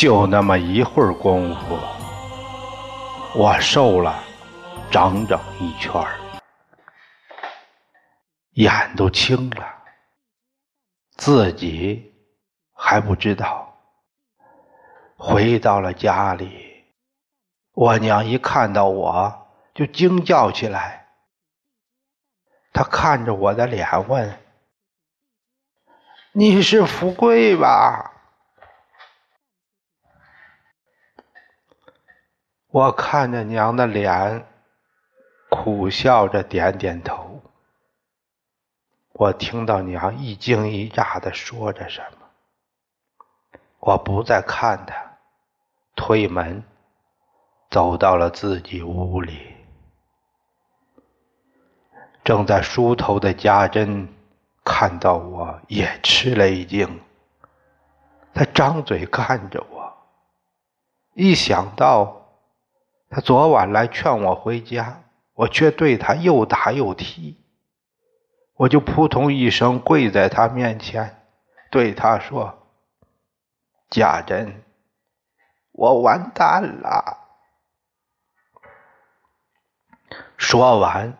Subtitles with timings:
[0.00, 1.78] 就那么一会儿功夫，
[3.38, 4.18] 我瘦了
[4.90, 6.02] 整整一圈，
[8.52, 9.66] 眼都青了，
[11.18, 12.14] 自己
[12.72, 13.76] 还不知道。
[15.18, 16.82] 回到了家里，
[17.74, 21.08] 我娘一看到我就惊叫起来。
[22.72, 24.40] 她看着我的脸问
[26.32, 28.12] ：“你是富贵吧？”
[32.72, 34.46] 我看着娘的脸，
[35.50, 37.42] 苦笑着点点头。
[39.12, 44.94] 我听到娘一惊一乍的说着什么，我不再看她，
[45.96, 46.62] 推门
[47.70, 49.56] 走到了自己屋里。
[52.22, 54.08] 正在梳头的家珍
[54.64, 57.00] 看到我也吃了一惊，
[58.32, 59.92] 他张嘴看着我，
[61.14, 62.19] 一想到。
[63.10, 65.02] 他昨晚来劝我回家，
[65.34, 67.36] 我却对他又打又踢，
[68.54, 71.26] 我就扑通一声跪在他面前，
[71.72, 72.68] 对他说
[73.90, 74.62] ：“家珍，
[75.72, 77.18] 我完蛋了。”
[80.38, 81.18] 说完，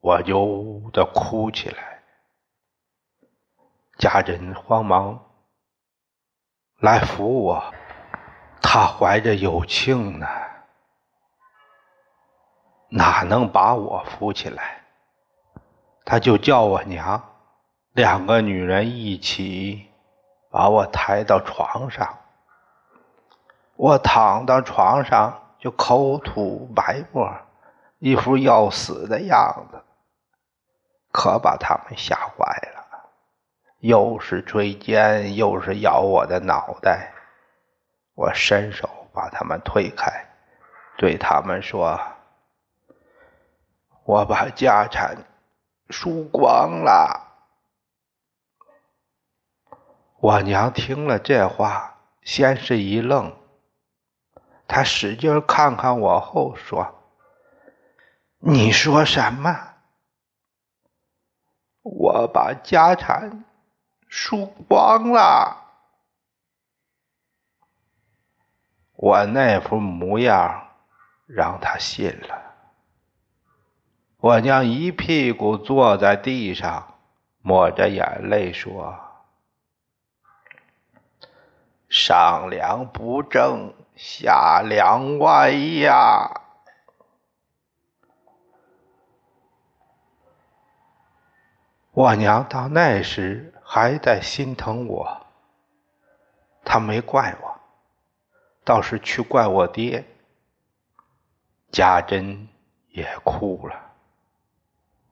[0.00, 2.02] 我就呜呜的哭起来。
[3.96, 5.30] 家珍慌忙
[6.78, 7.72] 来扶我，
[8.60, 10.26] 他怀着有庆呢。
[12.94, 14.82] 哪能把我扶起来？
[16.04, 17.22] 他就叫我娘，
[17.92, 19.88] 两个女人一起
[20.50, 22.18] 把我抬到床上。
[23.76, 27.32] 我躺到床上就口吐白沫，
[27.98, 29.80] 一副要死的样子，
[31.10, 33.08] 可把他们吓坏了，
[33.78, 37.10] 又是追肩，又是咬我的脑袋。
[38.14, 40.26] 我伸手把他们推开，
[40.98, 41.98] 对他们说。
[44.04, 45.24] 我把家产
[45.88, 47.28] 输光了。
[50.18, 53.36] 我娘听了这话，先是一愣，
[54.66, 57.02] 她使劲看看我后说
[58.38, 59.74] ：“你说什么？
[61.82, 63.44] 我把家产
[64.08, 65.58] 输光了？”
[68.94, 70.68] 我那副模样
[71.26, 72.51] 让她信了。
[74.22, 76.94] 我娘一屁股坐在地上，
[77.40, 78.96] 抹着眼泪说
[81.90, 86.40] ：“上梁不正下梁歪呀！”
[91.90, 95.26] 我娘到那时还在心疼我，
[96.64, 97.60] 她没怪我，
[98.62, 100.04] 倒是去怪我爹。
[101.72, 102.46] 家珍
[102.90, 103.88] 也哭了。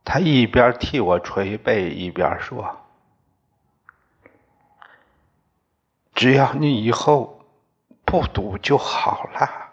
[0.05, 2.79] 他一边替我捶背，一边说
[6.14, 7.44] ：“只要你以后
[8.05, 9.69] 不赌就好了。”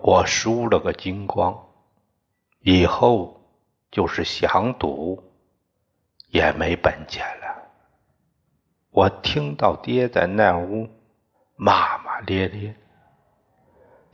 [0.00, 1.66] 我输了个精光，
[2.60, 3.42] 以后
[3.90, 5.22] 就是想赌
[6.28, 7.68] 也没本钱了。
[8.90, 10.88] 我听到爹在那屋
[11.56, 12.74] 骂骂咧咧，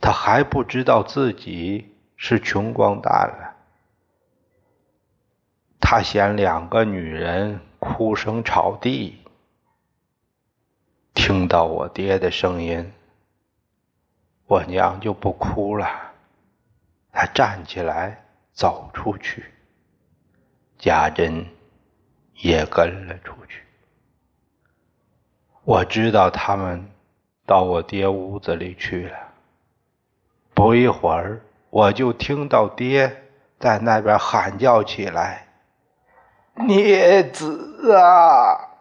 [0.05, 1.91] 他还不知道自己。
[2.17, 3.55] 是穷光蛋了，
[5.81, 9.21] 他嫌两个女人哭声吵地。
[11.13, 12.93] 听到我爹的声音，
[14.45, 16.13] 我娘就不哭了。
[17.11, 18.23] 她站起来
[18.53, 19.51] 走出去，
[20.77, 21.45] 家珍
[22.35, 23.61] 也跟了出去。
[25.65, 26.89] 我知道他们
[27.45, 29.34] 到我爹屋子里去了。
[30.55, 31.41] 不一会儿。
[31.69, 33.23] 我就听到爹
[33.59, 35.45] 在那边喊叫起来
[36.55, 38.71] ：“孽子啊！”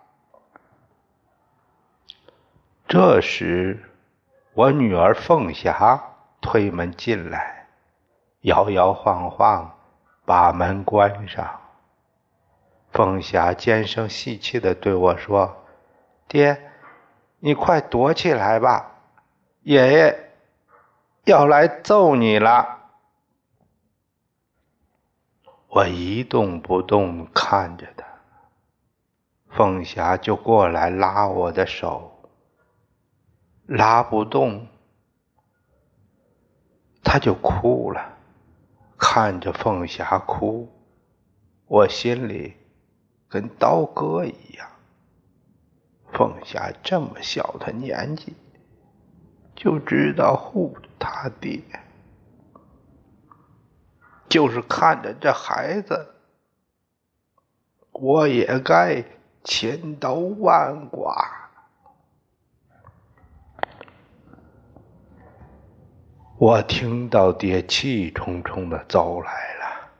[2.86, 3.82] 这时，
[4.52, 6.00] 我女儿凤霞
[6.40, 7.66] 推门进来，
[8.42, 9.76] 摇摇晃晃
[10.24, 11.60] 把门关上。
[12.92, 15.64] 凤霞尖声细气的对我说
[16.28, 16.70] ：“爹，
[17.40, 18.92] 你快躲起来吧，
[19.62, 20.23] 爷爷
[21.24, 22.80] 要来揍你了。”
[25.68, 28.06] 我一动不动看着他，
[29.48, 32.30] 凤霞就过来拉我的手，
[33.66, 34.68] 拉不动，
[37.02, 38.12] 他就哭了。
[38.96, 40.70] 看着凤霞哭，
[41.66, 42.56] 我心里
[43.28, 44.68] 跟刀割一样。
[46.12, 48.36] 凤霞这么小的年纪，
[49.56, 51.60] 就知道护他爹，
[54.26, 56.14] 就是看着这孩子，
[57.92, 59.04] 我也该
[59.44, 61.14] 千刀万剐。
[66.38, 69.90] 我听到爹气冲冲的走来了，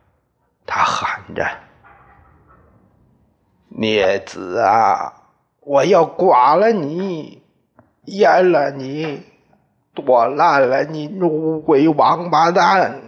[0.65, 1.47] 他喊着
[3.69, 5.13] ：“孽子啊，
[5.61, 7.43] 我要剐了你，
[8.07, 9.23] 阉了你，
[9.95, 13.01] 剁烂了你，乌龟王八蛋！”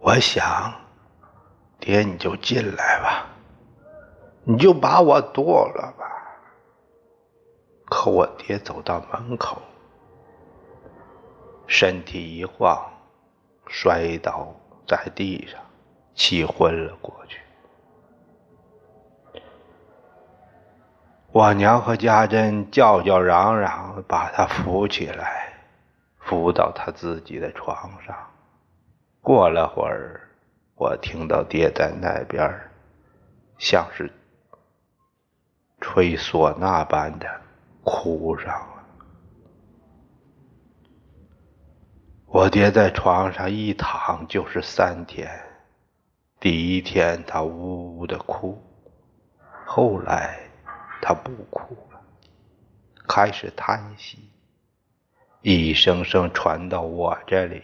[0.00, 0.72] 我想，
[1.80, 3.26] 爹你就进来吧，
[4.44, 6.06] 你就把我剁了吧。
[7.84, 9.60] 可我爹走到门口，
[11.66, 12.82] 身体一晃，
[13.66, 14.54] 摔倒
[14.86, 15.60] 在地上，
[16.14, 17.40] 气昏了过去。
[21.32, 25.52] 我娘和家珍叫叫嚷嚷，把他扶起来，
[26.18, 28.16] 扶到他自己的床上。
[29.20, 30.28] 过了会儿，
[30.74, 32.50] 我听到爹在那边，
[33.58, 34.10] 像是
[35.80, 37.28] 吹唢呐般的。
[37.84, 38.84] 哭上了。
[42.26, 45.26] 我爹在床上一躺就是三天。
[46.38, 48.62] 第一天他呜呜的哭，
[49.64, 50.38] 后来
[51.00, 52.00] 他不哭了，
[53.08, 54.30] 开始叹息，
[55.42, 57.62] 一声声传到我这里。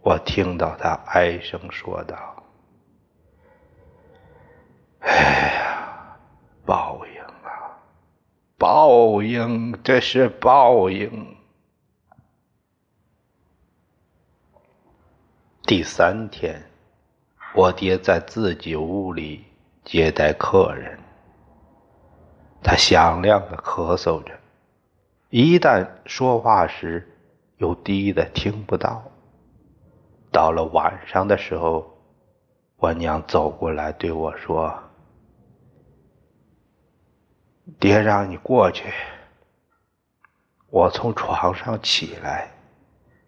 [0.00, 2.44] 我听到他哀声说道
[5.00, 5.10] ：“哎
[5.54, 6.16] 呀，
[6.64, 7.82] 报应啊！”
[8.56, 11.36] 报应，这是报应。
[15.62, 16.62] 第三天，
[17.52, 19.44] 我爹在自己屋里
[19.84, 20.96] 接待客人，
[22.68, 24.32] 他响亮的咳嗽着，
[25.30, 27.08] 一旦说话时
[27.58, 29.04] 又低的听不到。
[30.32, 31.96] 到了晚上的时候，
[32.78, 34.76] 我娘走过来对我说。
[37.78, 38.92] 爹让你过去，
[40.68, 42.50] 我从床上起来，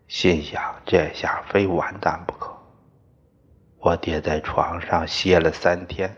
[0.09, 2.53] 心想这下非完蛋不可。
[3.79, 6.13] 我爹在床上歇了三天，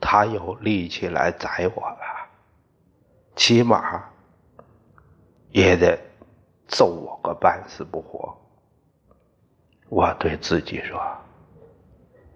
[0.00, 2.28] 他有力气来宰我了，
[3.34, 4.04] 起码
[5.50, 5.98] 也得
[6.68, 8.36] 揍我个半死不活。
[9.88, 11.00] 我对自己说：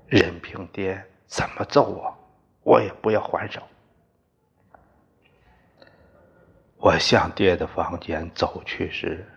[0.07, 2.17] 任凭爹怎么揍我，
[2.63, 3.61] 我也不要还手。
[6.79, 9.29] 我向爹的房间走去时，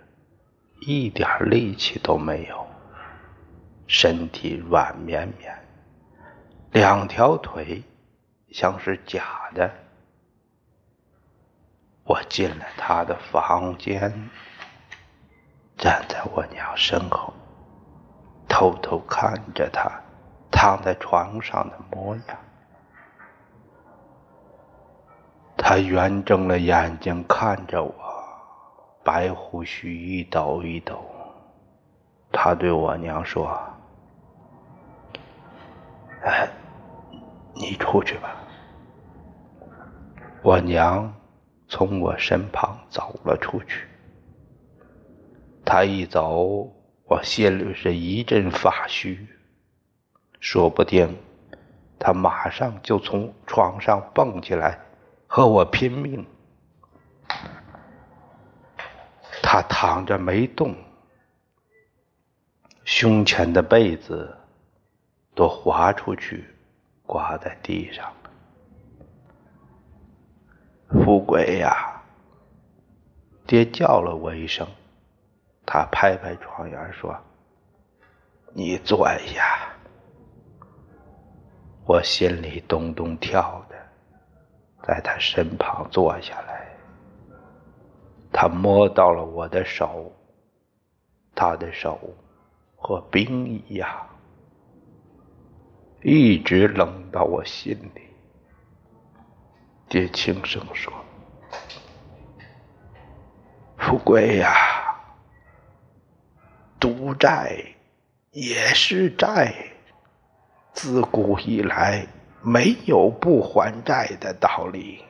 [0.81, 2.65] 一点力气都没有，
[3.85, 5.53] 身体软绵绵，
[6.71, 7.83] 两条腿
[8.53, 9.69] 像是假的。
[12.05, 14.29] 我进了他的房间，
[15.75, 17.33] 站在我娘身后，
[18.47, 19.89] 偷偷看着他
[20.51, 22.37] 躺在床上的模样。
[25.57, 27.93] 他圆睁了眼睛看着我，
[29.03, 31.03] 白胡须一抖一抖。
[32.31, 33.47] 他对我娘说
[36.23, 36.47] ：“哎，
[37.55, 38.35] 你出去吧。”
[40.43, 41.13] 我娘
[41.69, 43.87] 从我身旁走了出去。
[45.65, 46.69] 他一走，
[47.05, 49.25] 我心里是一阵发虚，
[50.41, 51.17] 说不定
[51.97, 54.77] 他马上就从床上蹦起来。
[55.25, 56.23] 和我拼命，
[59.41, 60.75] 他躺着没动，
[62.83, 64.37] 胸前的被子
[65.33, 66.45] 都滑出去，
[67.07, 68.13] 挂在地上。
[70.93, 72.01] 富贵呀，
[73.47, 74.67] 爹叫了我一声，
[75.65, 77.15] 他拍拍床沿说
[78.53, 79.43] ：“你坐下。”
[81.85, 83.75] 我心里咚咚跳的。
[84.85, 86.67] 在他身旁坐下来，
[88.33, 90.11] 他摸到了我的手，
[91.33, 91.97] 他的手
[92.75, 93.89] 和冰一样，
[96.01, 98.12] 一直冷到我心里。
[99.93, 100.91] 爹轻声说
[103.77, 104.51] ：“富贵呀，
[106.79, 107.63] 赌债
[108.31, 109.53] 也是债，
[110.73, 112.07] 自古以来。”
[112.41, 115.05] 没有不还债的道理。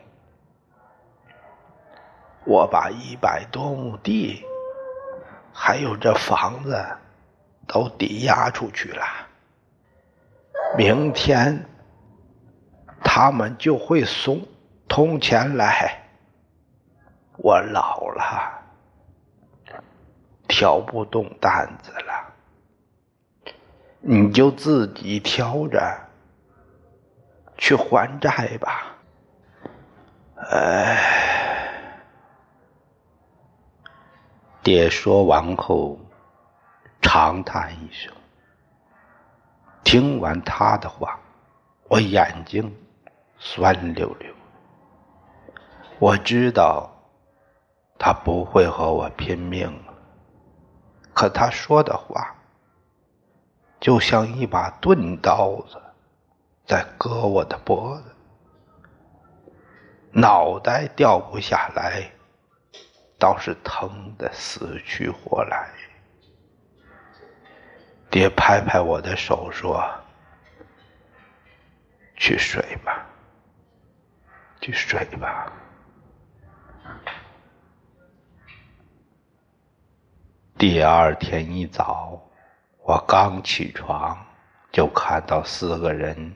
[2.46, 4.44] 我把一百多亩地，
[5.54, 6.86] 还有这房子，
[7.66, 9.04] 都抵押出去了。
[10.78, 11.66] 明天
[13.02, 14.46] 他们就会送
[14.94, 16.04] 铜钱来。
[17.38, 18.62] 我老了，
[20.48, 23.52] 挑不动担子了，
[24.02, 26.00] 你就自己挑着
[27.58, 28.96] 去还债吧。
[30.52, 31.00] 哎，
[34.62, 36.00] 爹说完后
[37.02, 38.14] 长叹一声。
[39.84, 41.20] 听完他的话，
[41.90, 42.72] 我眼睛
[43.40, 44.32] 酸溜溜。
[46.04, 46.90] 我知道。
[47.98, 49.82] 他不会和我拼命，
[51.14, 52.36] 可他说的话
[53.80, 55.82] 就像一把钝刀子
[56.66, 58.14] 在割我的脖子，
[60.12, 62.12] 脑袋掉不下来，
[63.18, 65.70] 倒是疼得死去活来。
[68.10, 69.82] 爹拍拍我的手说
[72.18, 73.06] ：“去睡吧，
[74.60, 75.50] 去睡吧。”
[80.66, 82.18] 第二天一早，
[82.84, 84.18] 我刚起床，
[84.72, 86.34] 就看到四个人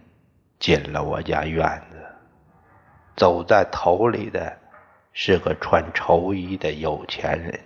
[0.59, 2.05] 进了我家院子。
[3.15, 4.57] 走在头里的
[5.13, 7.57] 是个穿绸衣的有钱人，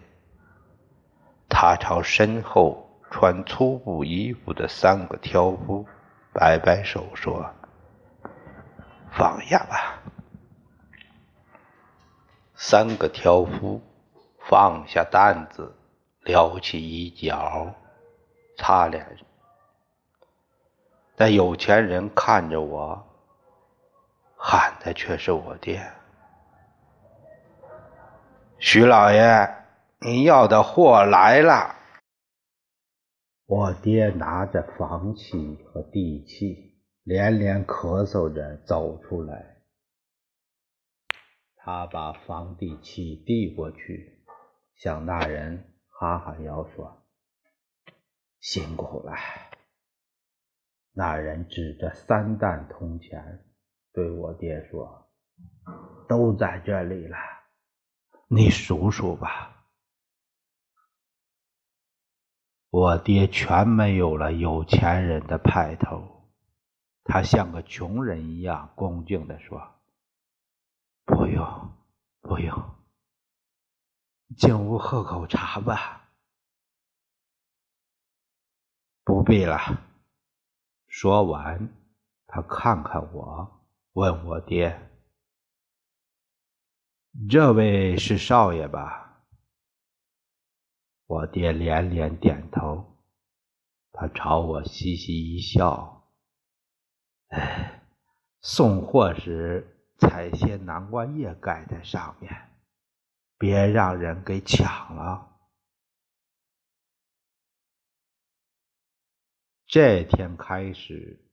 [1.50, 5.84] 他朝身后穿粗布衣服的三个挑夫
[6.32, 7.44] 摆摆手说
[9.18, 10.00] ：“放下吧。”
[12.54, 13.82] 三个挑夫
[14.48, 15.76] 放下担子。
[16.24, 17.74] 撩起衣角，
[18.58, 19.18] 擦脸。
[21.16, 23.08] 但有钱人看着我，
[24.36, 25.82] 喊的却是我爹
[28.60, 29.48] ：“徐老爷，
[30.00, 31.76] 你要的货来了。”
[33.48, 39.58] 我爹拿着房契和地契，连连咳嗽着走出来。
[41.58, 44.24] 他把房地契递过去，
[44.76, 45.71] 向那人。
[46.02, 47.06] 哈哈腰说
[48.42, 49.14] ：“辛苦了。”
[50.94, 53.46] 那人指着三担铜钱
[53.94, 55.12] 对我爹说
[56.10, 57.16] ：“都在这里了，
[58.28, 59.68] 你数数吧。”
[62.72, 66.32] 我爹全没有了有钱人的派头，
[67.04, 69.62] 他像个穷人一样恭敬地说
[71.06, 71.78] ：“不用，
[72.22, 72.60] 不用。”
[74.38, 76.10] 进屋喝口茶吧。
[79.04, 79.58] 不必了。
[80.88, 81.70] 说完，
[82.28, 84.92] 他看看我，问我爹
[87.30, 89.26] ：“这位是少爷吧？”
[91.08, 92.98] 我爹连连点头。
[93.94, 96.10] 他朝我嘻嘻一笑
[97.30, 97.84] ：“哎，
[98.42, 102.50] 送货时采些南瓜叶盖在上面。”
[103.42, 105.40] 别让人给抢了。
[109.66, 111.28] 这天开始，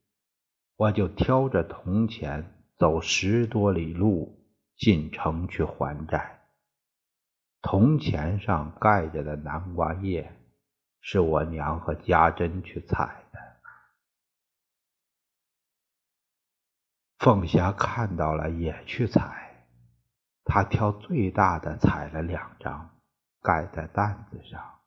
[0.76, 4.42] 我就挑着铜钱走十多里路
[4.74, 6.48] 进城去还债。
[7.60, 10.34] 铜钱上盖着的南瓜叶，
[11.02, 13.38] 是我娘和家珍去采的。
[17.18, 19.47] 凤霞看到了，也去采。
[20.48, 22.98] 他挑最大的采了两张，
[23.42, 24.80] 盖在担子上。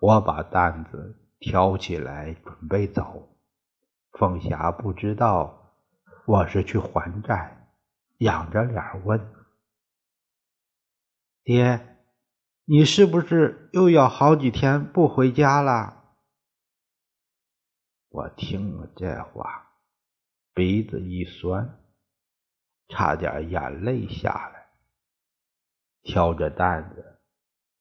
[0.00, 3.38] 我把担子挑起来准备走，
[4.12, 5.72] 凤霞不知道
[6.26, 7.70] 我是去还债，
[8.18, 9.32] 仰着脸问
[11.42, 11.96] ：“爹，
[12.66, 16.04] 你是不是又要好几天不回家了？”
[18.10, 19.70] 我听了这话，
[20.52, 21.80] 鼻子一酸。
[22.88, 24.66] 差点眼泪下来，
[26.02, 27.20] 挑着担子，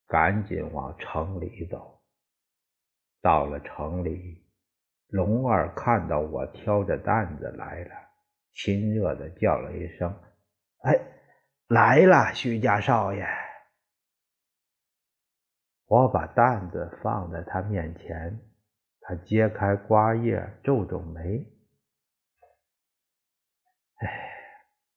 [0.08, 2.02] 赶紧往城里走。
[3.22, 4.46] 到了城里，
[5.08, 7.92] 龙二看到我挑着担子来了，
[8.54, 10.14] 亲热的叫了一声
[10.84, 11.00] ：“哎，
[11.68, 13.28] 来了，徐家少爷。”
[15.86, 18.40] 我把担子放在他面前，
[19.02, 21.46] 他揭开瓜叶，皱皱眉
[24.00, 24.30] ：“哎。”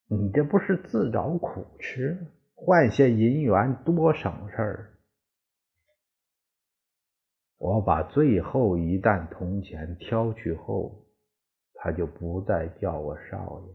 [0.09, 2.17] 你这不是自找苦吃？
[2.55, 4.93] 换些银元多省事儿。
[7.57, 11.05] 我把最后一担铜钱挑去后，
[11.73, 13.73] 他就不再叫我少爷。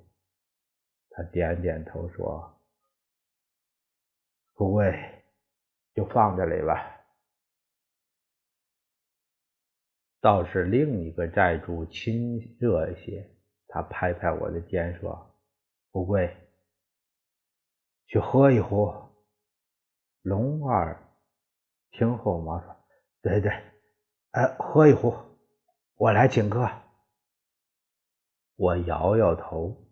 [1.10, 2.58] 他点点头说
[4.54, 5.22] ：“不贵，
[5.94, 7.04] 就放这里吧。”
[10.20, 13.28] 倒是另一个债主亲热些。
[13.68, 15.31] 他拍拍我的肩说
[15.92, 16.36] ：“不贵，
[18.06, 18.92] 去喝一壶。”
[20.22, 21.16] 龙二
[21.90, 22.76] 听后忙说
[23.22, 23.50] ：“对对，
[24.30, 25.14] 哎，喝一壶，
[25.94, 26.68] 我来请客。”
[28.56, 29.88] 我摇摇头，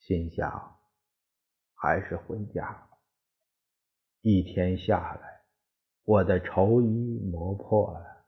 [0.00, 0.80] 心想，
[1.74, 2.88] 还是回家。
[4.20, 5.42] 一天下来，
[6.02, 8.26] 我的绸衣磨破了，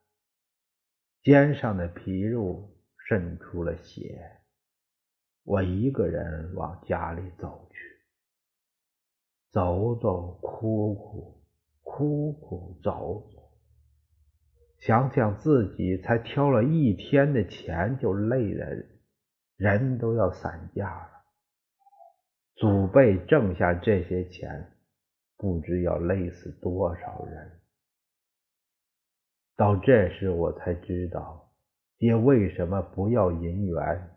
[1.23, 2.73] 肩上的皮肉
[3.09, 4.40] 渗出了血。
[5.45, 7.77] 我一个人往家里走去，
[9.51, 11.43] 走走哭哭，
[11.83, 13.41] 哭哭走走。
[14.79, 18.87] 想想自己才挑了一天的钱，就累得
[19.57, 21.11] 人都要散架了。
[22.55, 24.73] 祖辈挣下这些钱，
[25.37, 27.61] 不知要累死多少人。
[29.57, 31.51] 到这时，我才知道
[31.99, 34.11] 爹为什么不要银元。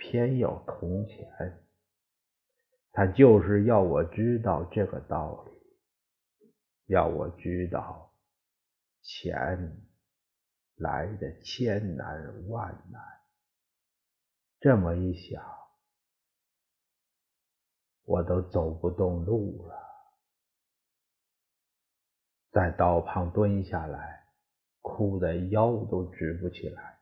[0.00, 1.62] 偏要铜钱，
[2.90, 5.52] 他就是要我知道这个道理，
[6.86, 8.10] 要我知道
[9.02, 9.76] 钱
[10.76, 13.02] 来的千难万难。
[14.58, 15.44] 这么一想，
[18.04, 19.76] 我都走不动路了，
[22.52, 24.24] 在道旁蹲下来，
[24.80, 26.99] 哭得腰都直不起来。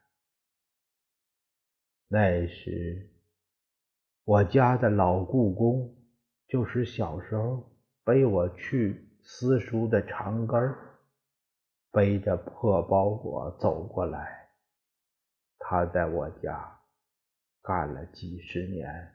[2.10, 3.10] 那时，
[4.24, 5.94] 我家的老故宫，
[6.46, 7.70] 就是小时候
[8.02, 10.98] 背我去私塾的长根儿，
[11.92, 14.48] 背着破包裹走过来。
[15.58, 16.80] 他在我家
[17.60, 19.14] 干了几十年，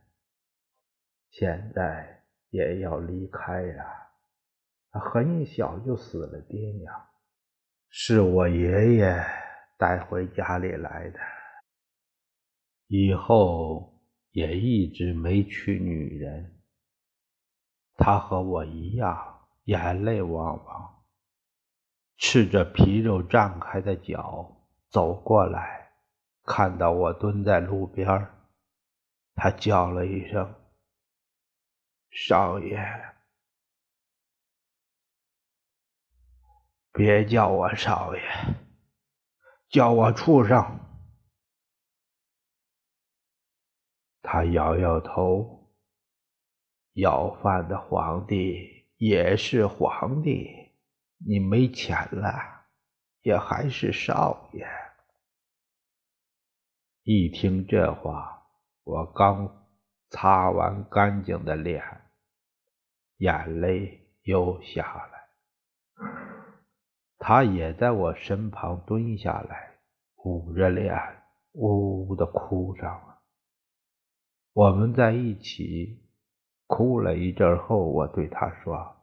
[1.31, 3.83] 现在也要离开了。
[4.91, 6.93] 他很小就死了爹娘，
[7.89, 9.19] 是我爷爷
[9.79, 11.19] 带回家里来的。
[12.95, 13.99] 以后
[14.33, 16.61] 也一直没娶女人。
[17.95, 21.03] 他和我一样，眼泪汪汪，
[22.17, 25.89] 赤着皮肉绽开的脚走过来，
[26.43, 28.29] 看到我蹲在路边，
[29.33, 30.53] 他叫了一声
[32.13, 32.77] ：“少爷，
[36.91, 38.21] 别叫我少爷，
[39.71, 40.79] 叫我畜生。”
[44.23, 45.69] 他摇摇头，
[46.93, 50.49] 要饭的皇帝也是皇帝，
[51.17, 52.31] 你没钱了，
[53.21, 54.65] 也还是少爷。
[57.03, 58.47] 一听这话，
[58.85, 59.67] 我刚
[60.09, 61.83] 擦完干净的脸，
[63.17, 64.81] 眼泪又下
[65.11, 66.07] 来。
[67.17, 69.75] 他也在我身旁蹲下来，
[70.23, 70.97] 捂着脸，
[71.51, 73.12] 呜呜的哭上了。
[74.53, 76.07] 我们在一起
[76.67, 78.95] 哭了一阵后，我对他说：“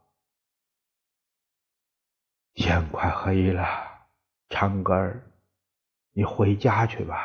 [2.55, 3.65] 天快黑了，
[4.47, 5.21] 长根，
[6.13, 7.17] 你回家去吧。”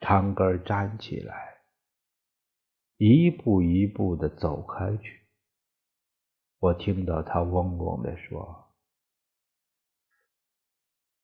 [0.00, 1.62] 长根站起来，
[2.96, 5.22] 一步一步的走开去。
[6.58, 8.74] 我听到他嗡嗡的说：“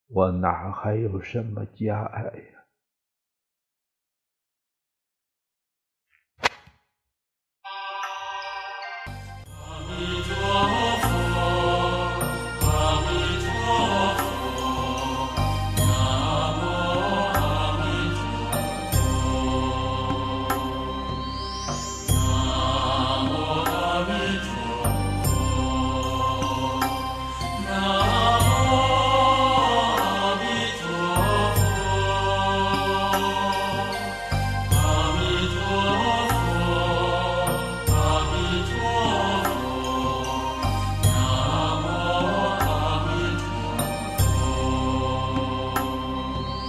[0.07, 2.33] 我哪还有什么家呀？”